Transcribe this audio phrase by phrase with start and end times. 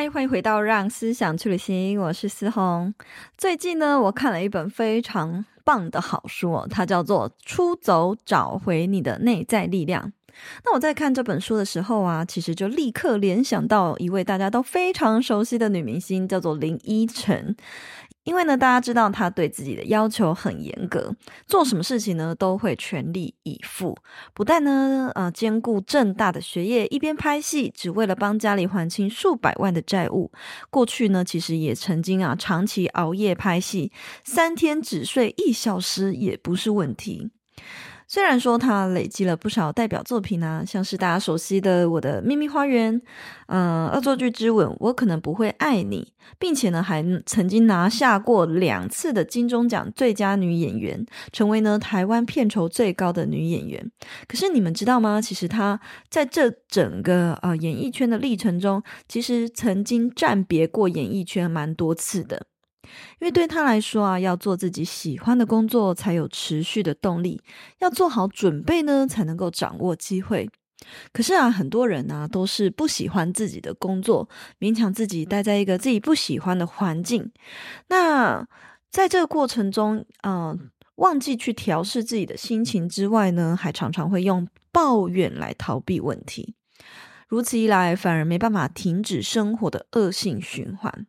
[0.00, 2.94] 嗨，欢迎回到让思想去旅行，我是思红。
[3.36, 10.04] 最近呢，我看了一本非常棒的好书，它叫做《出走，找回你的内在力量》。
[10.64, 17.56] 那我在看这本书的时候啊，其实就立刻联想到一位大家都非常熟悉的女明星，叫做林依晨。
[18.24, 21.14] 因为呢，大家知道他对自己的要求很严格，
[21.46, 23.96] 做什么事情呢都会全力以赴，
[24.34, 30.30] 不但呢呃兼顾正大的学业，一边拍戏，只为了帮家里还清数百万的债务。
[30.68, 33.90] 过去呢，其实也曾经啊长期熬夜拍戏，
[34.24, 37.30] 三天只睡一小时也不是问题。
[38.08, 42.98] 虽然说他累积了不少代表作品啊，像是大家熟悉的《我的秘密花园》，
[43.48, 53.92] 呃，《恶作剧之吻》，我可能不会爱你，并且呢，还曾经拿下过两次的金钟奖最佳女演员，成为呢台湾片酬最高的女演员。
[54.26, 55.20] 可是你们知道吗？
[55.20, 62.46] 其实她在这整个呃演艺圈的历程中，其实曾经暂别过演艺圈蛮多次的。
[63.20, 67.40] 因为对他来说啊，要做自己喜欢的工作，才有持续的动力；
[67.80, 70.48] 要做好准备呢，才能够掌握机会。
[71.12, 74.28] 可是啊，很多人呢、都是不喜欢自己的工作，
[74.60, 77.32] 勉强自己待在一个自己不喜欢的环境。
[77.88, 78.46] 那
[78.90, 86.54] 在这个过程中，嗯、忘记去调试自己的心情之外呢，还常常会用抱怨来逃避问题。
[87.26, 91.06] 如此一来，反而没办法停止生活的恶性循环。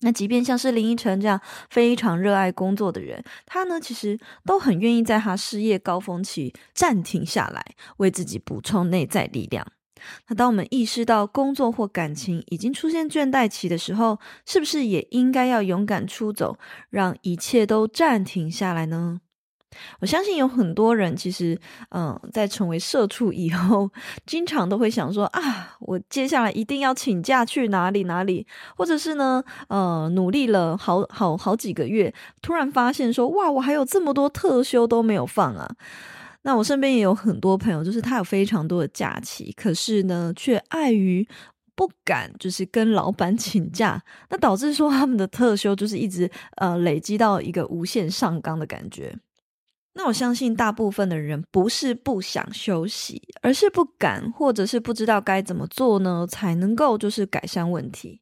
[0.00, 9.66] 那即便像是林依晨这样非常热爱工作的人，他呢其实都很愿意在他事业高峰期暂停下来，为自己补充内在力量。
[10.28, 16.56] 那当我们意识到工作或感情已经出现倦怠期的时候，是不是也应该要勇敢出走，
[16.90, 19.20] 让一切都暂停下来呢？
[20.00, 21.58] 我相信有很多人其实，
[21.90, 23.90] 嗯，在成为社畜以后，
[24.26, 28.46] 经常都会想说啊，我接下来一定要请假去哪里哪里，
[28.76, 35.68] 或者是呢，呃，努力了好好好几个月，突然发现说，哇，我还有这么多特休都没有放啊。
[36.42, 41.28] 那我身边也有很多朋友，就是他有非常多的假期，可是呢，却碍于
[41.74, 49.14] 不敢，就是跟老板 请假，那导致说他们的特休就是一直呃累积到一个无限上纲的感觉。
[49.98, 58.20] 那我相信大部分的人不是不想休息，而是不敢，或者是不知道该怎么做呢，才能够就是改善问题。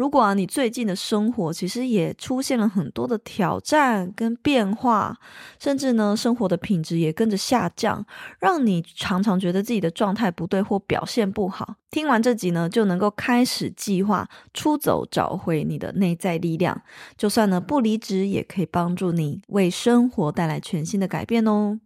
[0.00, 5.14] 如果啊，你最近的生活其实也出现了很多的挑战跟变化，
[5.58, 8.02] 甚至呢，生活的品质也跟着下降，
[8.38, 11.74] 让你常常觉得自己的状态不对或表现不好。
[11.90, 16.80] 听完这集呢，就能够开始计划出走，找回你的内在力量。
[17.18, 21.78] 就算呢，不离职，也可以帮助你为生活带来全新的改变哦。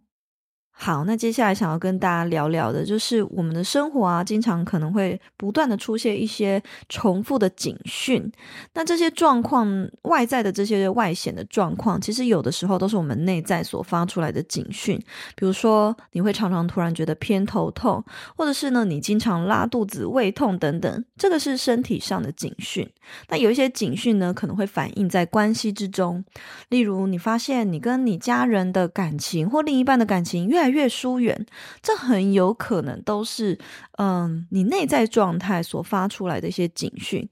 [0.77, 8.29] 好，那接下来想要跟大家聊聊的，就是我们的生活啊，经常可能会不断的出现一些重复的警讯。
[8.73, 15.01] 那这些状况，外在的这些外显的状况，其实有的时候都是我们内在所发出来的警讯。
[15.33, 18.03] 比如说，你会常常突然觉得偏头痛，
[18.35, 22.87] 或者是呢，你经常拉肚子、胃痛等等，这个是身体上的警讯。
[23.29, 26.23] 那有一些警讯呢，可能会反映在关系之中，
[26.67, 31.45] 例如你发现你跟你家人的感情或另一半的感情越越疏远，
[31.81, 33.57] 这很有可能都是
[33.97, 37.27] 嗯你内在状态所发出来的一些警讯。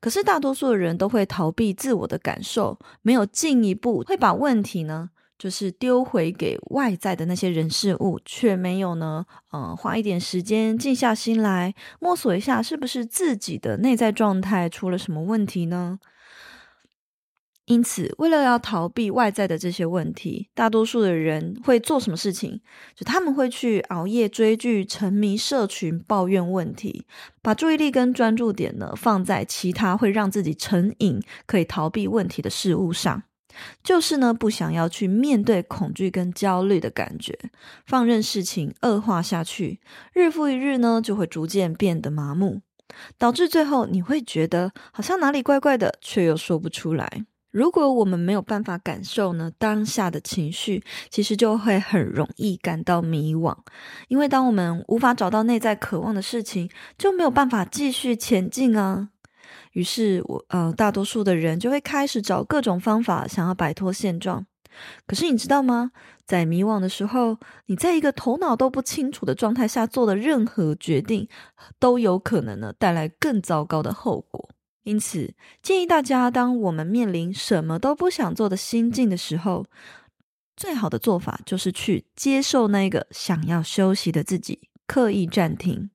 [0.00, 15.98] 可是大多数的人都会逃避自我的感受，没有进一步会把问题呢，就是丢回给外在的那些人事物，却没有呢，嗯花一点时间静下心来摸索一下，是不是自己的内在状态出了什么问题呢？
[17.66, 22.60] 因此，为了要逃避外在的这些问题，大多数的人会做什么事情？
[22.94, 27.06] 就他们会去熬夜追剧、沉迷社群、抱怨问题，
[27.40, 33.22] 把注意力跟专注点呢放在其他会让自己成瘾、可以逃避问题的事物上，
[33.82, 37.38] 就是呢不想要去面对恐惧跟焦虑的感觉，
[37.86, 39.80] 放任事情恶化下去，
[40.12, 42.60] 日复一日呢就会逐渐变得麻木，
[43.16, 47.24] 导致最后你会觉得好像哪里怪怪的，却又说不出来。
[47.54, 53.56] 如果我们没有办法感受呢，当下的情绪，其实就会很容易感到迷惘。
[54.08, 56.68] 因为当我们无法找到内在渴望的事情，
[56.98, 59.10] 就没有办法继续前进啊。
[59.70, 64.44] 于是我呃，大多数的人就会开始找各种方法，想要摆脱现状。
[65.06, 65.92] 可是你知道吗？
[66.26, 71.28] 在迷惘的时候，你在一个头脑都不清楚的状态下做的任何决定，
[71.78, 74.50] 都有可能呢带来更糟糕的后果。
[74.84, 79.66] 因此，建议大家，当我们面临什么都不想做的心境的时候，
[80.56, 85.90] 最好的做法就是去接受那个想要休息的自己，刻意暂停。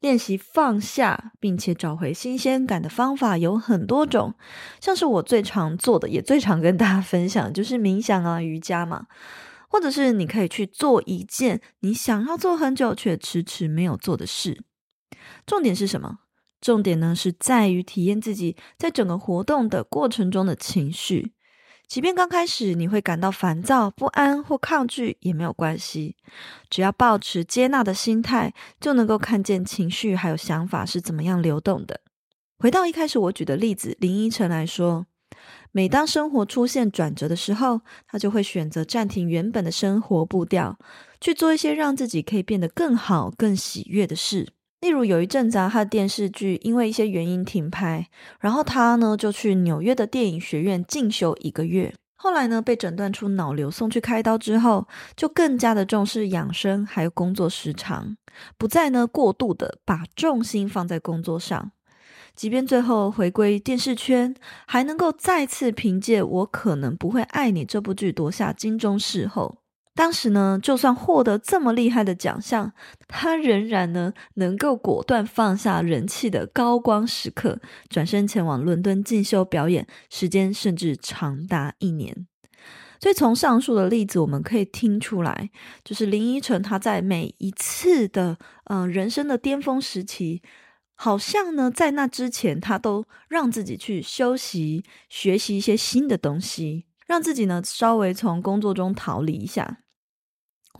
[0.00, 4.34] 练习放下，并且找回新鲜感的方法有很多种，
[4.80, 9.06] 像是我最常做的，也最常跟大家分享，就是冥想啊、瑜伽嘛，
[9.68, 14.64] 或者是你可以去做一件你想要做很久却迟迟没有做的事。
[15.46, 16.20] 重点是什么？
[16.60, 21.32] 重点呢，是在于体验自己在整个活动的过程中的情绪，
[21.88, 26.16] 即便刚开始你会感到烦躁、不安或抗拒也没有关系，
[26.68, 32.00] 只要保持接纳的心态，就能够看见情绪还有想法是怎么样流动的。
[32.58, 35.06] 回到一开始我举的例子，林依晨来说，
[35.72, 40.78] 每当生活出现转折的时候，他就会选择暂停原本的生活步调，
[41.20, 44.52] 去做一些让自己可以变得更好、更喜悦的事。
[44.80, 48.08] 例如有一阵子啊，他的电视剧因为一些原因停拍，
[48.40, 51.94] 然后他呢就去纽约的电影学院进修一个月。
[52.16, 54.86] 后来呢被诊断出脑瘤，送去开刀之后，
[55.16, 58.16] 就更加的重视养生，还有工作时长，
[58.56, 61.72] 不再呢过度的把重心放在工作上。
[62.34, 64.34] 即便最后回归电视圈，
[64.66, 69.59] 还能够再次凭借《我可能不会爱你》这部剧夺下金钟视后。
[70.00, 72.72] 当时呢，就算获得这么厉害的奖项，
[73.06, 77.60] 他仍然呢能够果断放下人气的高光时刻，
[77.90, 82.26] 转身前往伦敦进修表演，时间甚至长达一年。
[82.98, 85.50] 所以从上述的例子，我们可以听出来，
[85.84, 90.40] 就是林依晨他在每一次的呃人生的巅峰时期，
[90.94, 96.86] 好像呢在那之前，他都让自己去休息，学习一些新的东西。
[97.06, 99.80] 让自己呢稍微从工作中逃离一下，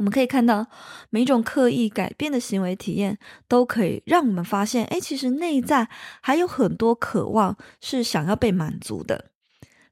[0.01, 0.67] 我们可以看到
[1.11, 5.91] 每一种刻意改变的行为体验，都可以让我们发现，哎，其实内在
[6.23, 9.27] 还有很多渴望是想要被满足的。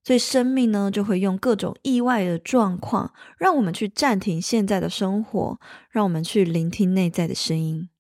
[0.03, 5.61] 所以生命呢就会用各种意外的状况，让我们去暂停现在的生活，
[5.91, 7.91] 让我们去聆听内在的声音。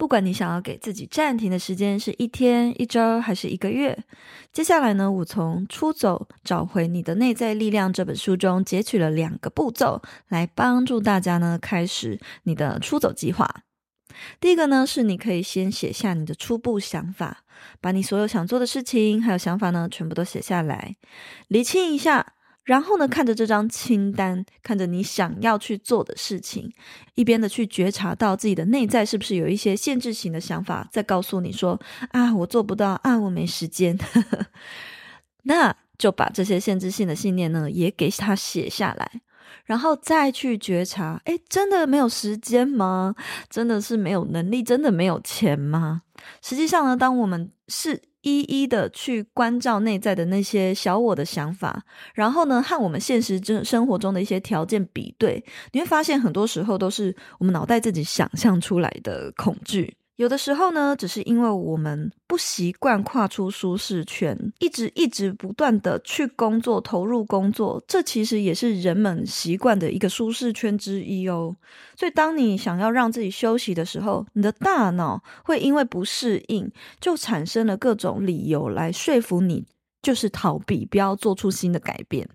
[0.00, 4.02] 不管你想要给自己暂停的时间是一天、一周还是一个月，
[4.50, 13.46] 接下来呢，我从《出走，找回你的内在力量》这本书中截取了两个步骤，来帮助大家呢开始你的出走计划。
[14.40, 17.44] 第一个呢，是你可以先写下你的初步想法，
[17.82, 20.96] 把你所有想做的事情还有想法呢，全部都写下来，
[21.48, 22.32] 理清一下。
[22.70, 26.72] 然后呢，看着这张清单，看着你想要去做的事情，
[27.16, 31.80] 一边的去觉察到自己的内在是不是有一些限制型的想法，在告诉你说
[32.14, 33.98] ：“啊，我做不到啊，我没时间。
[35.42, 39.20] ”那就把这些限制性的信念呢，也给它写下来，
[39.64, 43.16] 然后再去觉察：诶，真的没有时间吗？
[43.48, 44.62] 真的是没有能力？
[44.62, 46.02] 真的没有钱吗？
[46.40, 51.84] 实际上呢，当我们是一一的去关照内在的那些小我的想法，
[52.14, 59.96] 然后呢，和我们现实生生活中的一些条件比对，你会发现很多时候都是我们脑袋自己想象出来的恐惧。
[60.20, 71.56] 有的时候呢，只是因为我们不习惯跨出舒适圈，一直一直不断的去工作，投入工作，这其实也是人们习惯的一个舒适圈之一哦。
[71.96, 79.64] 所以，当你想要让自己休息的时候，你的大脑会因为不适应，就产生了各种理由来说服你，
[80.02, 82.28] 就是逃避，不要做出新的改变。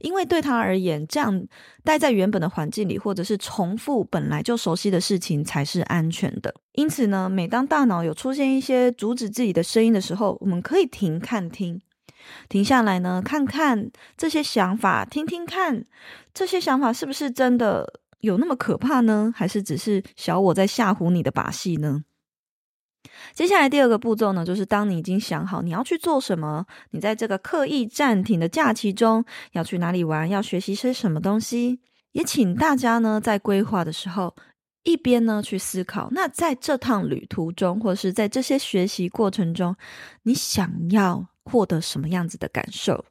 [0.00, 1.46] 因为对他而言，这样
[1.82, 6.54] 待在原本的环境里，或者是重复本来就熟悉的事情才是安全的。
[6.72, 11.80] 因此呢，每当大脑有出现一些阻止自己的声音的时候，我们可以停、看、听，
[12.48, 15.84] 停下来呢，看看这些想法，听听看
[16.32, 19.32] 这些想法是不是真的有那么可怕呢？
[19.36, 22.04] 还是只是小我在吓唬你的把戏呢？
[23.32, 31.80] 接下来第二个步骤呢，就是当你已经想好你要去做什么，你在这个刻意暂停的假期中要去哪里玩，要学习些什么东西，
[32.12, 34.34] 也请大家呢在规划的时候，
[34.82, 39.74] 一边呢去思考，那在这趟旅途中，或者是在这些学习过程中，
[40.24, 43.04] 你想要获得什么样子的感受，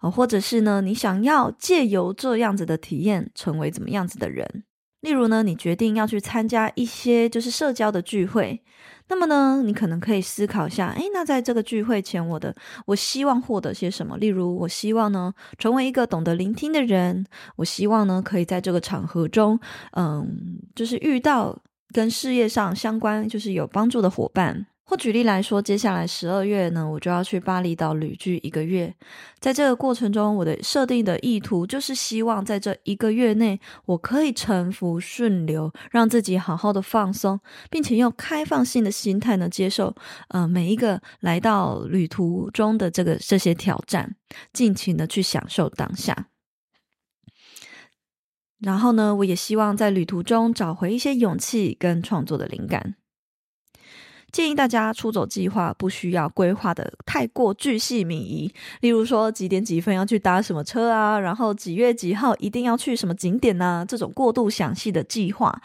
[0.00, 4.64] 或者是呢，你想要借由这样子的体验，成为怎么样子的人。
[5.00, 8.60] 例如呢，你决定要去参加一些就是社交的聚会，
[9.08, 12.54] 那么呢，你可能可以思考一下，诶，那在这个聚会前，我的
[12.86, 14.16] 我希望获得些什么？
[14.18, 17.24] 例如，我希望呢，成为一个懂得聆听的人，
[17.56, 19.58] 我希望呢，可以在这个场合中，
[19.92, 21.56] 嗯，就是遇到
[21.92, 24.66] 跟事业上相关，就是有帮助的伙伴。
[24.88, 28.94] 或举例来说，接下来十二月呢，我就要去巴厘岛旅居一个月。
[29.40, 39.92] 在这个过程中，我的设定的意图就是希望在这一个月内，我可以沉浮顺流，让自己好好的放松，并且用开放性的心态呢，接受
[40.28, 44.14] 呃每一个来到旅途中的这个这些挑战，
[44.52, 46.28] 尽情的去享受当下。
[48.60, 52.94] 然后呢，我也希望在旅途中找回一些勇气跟创作的灵感。
[54.36, 58.52] 建议大家出走计划不需要规划的太过巨细靡遗，
[58.82, 65.58] 例如说几点几分要去搭什么车啊，然后几月几号一定要去什么景点啊，这种过度详细的计划，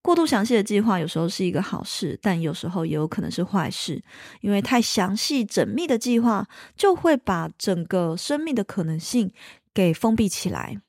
[0.00, 4.02] 过度详细的计划有时候是一个好事，但有时候也有可能是坏事，
[4.40, 6.48] 因为太详细缜密的计划
[6.78, 9.30] 就会把整个生命的可能性
[9.74, 10.80] 给封闭起来。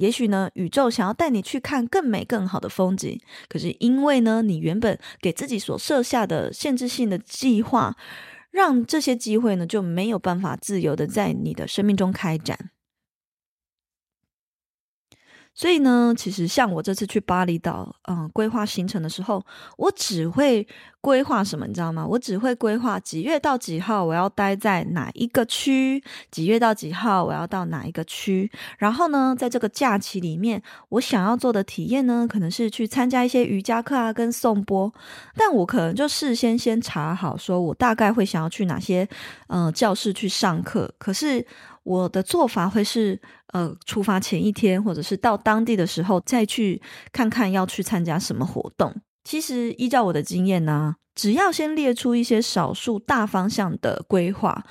[0.00, 7.94] 也许呢，宇宙想要带你去看更美、更好的风景，可是因为呢，你原本给自己所设下的限制性的计划，
[8.50, 12.70] 让这些机会呢就没有办法自由的在你的生命中开展。
[15.52, 19.44] 所以呢，其实像我这次去巴厘岛，嗯，规划行程的时候，
[19.76, 20.66] 我只会
[21.00, 22.06] 规划什么，你知道吗？
[22.06, 28.50] 我只会规划几月到几号我要待在哪一个区，几月到几号我要到哪一个区。
[28.78, 34.92] 然后呢，在这个假期里面，我想要做的体验呢，可能是去参加一些瑜伽课啊，跟颂钵。
[35.34, 39.08] 但我可能就事先先查好，说我大概会想要去哪些，
[39.48, 40.92] 嗯，教室去上课。
[40.98, 41.46] 可是。
[41.82, 43.18] 我的做法会是，
[43.54, 46.80] 呃，出发前一天，或者是到当地的时候，再去
[47.10, 48.94] 看看要去参加什么活动。
[49.22, 54.64] 其实依照我的经验呢，只要先列出一些少数大方向的规划，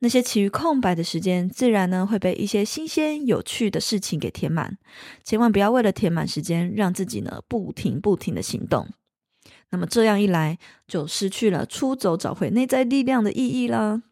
[0.00, 4.78] 那些其余空白的时间，自然呢会被一些新鲜有趣的事情给填满。
[5.22, 8.88] 千万不要为了填满时间，让自己呢不停不停的行动。
[9.70, 14.02] 那么这样一来，就失去了出走找回内在力量的意义了。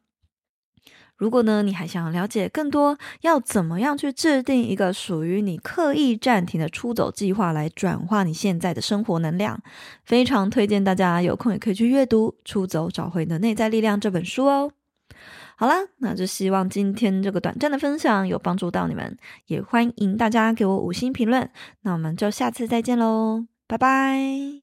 [1.20, 9.62] 如果呢，你还想了解更多，要怎么样去制定一个属于你刻意暂停的出走计划，来转化你现在的生活能量，
[10.02, 14.72] 非常推荐大家有空也可以去阅读《出走找回你的内在力量》这本书哦。
[15.56, 21.50] 好啦，那就希望今天这个短暂的分享有帮助到你们，也欢迎大家给我五星评论。
[21.82, 24.62] 那我们就下次再见喽，拜拜。